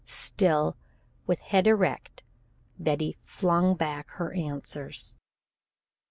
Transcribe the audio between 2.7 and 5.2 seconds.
Betty flung back her answers.